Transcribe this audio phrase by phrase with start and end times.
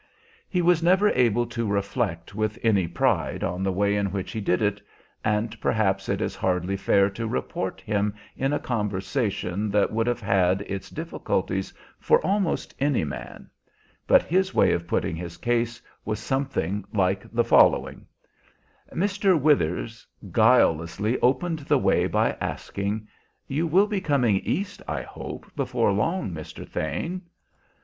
[0.49, 4.41] He was never able to reflect with any pride on the way in which he
[4.41, 4.81] did it,
[5.23, 10.19] and perhaps it is hardly fair to report him in a conversation that would have
[10.19, 13.47] had its difficulties for almost any man;
[14.07, 18.07] but his way of putting his case was something like the following,
[18.91, 19.39] Mr.
[19.39, 23.07] Withers guilelessly opening the way by asking,
[23.47, 26.67] "You will be coming East, I hope, before long, Mr.
[26.67, 27.21] Thane?"